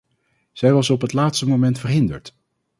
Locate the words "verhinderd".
1.79-2.35